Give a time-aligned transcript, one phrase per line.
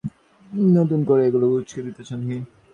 [0.45, 2.37] তিনি নতুন করে এগুলোকে উষ্কে দিতে চান নি।